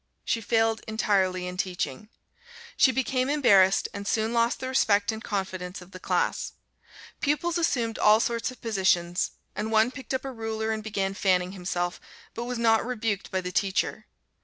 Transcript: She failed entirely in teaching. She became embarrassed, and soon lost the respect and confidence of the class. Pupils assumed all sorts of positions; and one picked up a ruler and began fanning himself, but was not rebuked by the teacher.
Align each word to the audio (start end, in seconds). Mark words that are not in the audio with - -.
She 0.25 0.41
failed 0.41 0.81
entirely 0.87 1.45
in 1.45 1.57
teaching. 1.57 2.09
She 2.75 2.91
became 2.91 3.29
embarrassed, 3.29 3.87
and 3.93 4.07
soon 4.07 4.33
lost 4.33 4.59
the 4.59 4.67
respect 4.67 5.11
and 5.11 5.23
confidence 5.23 5.79
of 5.79 5.91
the 5.91 5.99
class. 5.99 6.53
Pupils 7.19 7.59
assumed 7.59 7.99
all 7.99 8.19
sorts 8.19 8.49
of 8.49 8.59
positions; 8.61 9.29
and 9.55 9.71
one 9.71 9.91
picked 9.91 10.15
up 10.15 10.25
a 10.25 10.31
ruler 10.31 10.71
and 10.71 10.81
began 10.83 11.13
fanning 11.13 11.51
himself, 11.51 12.01
but 12.33 12.45
was 12.45 12.57
not 12.57 12.83
rebuked 12.83 13.29
by 13.29 13.41
the 13.41 13.51
teacher. 13.51 14.07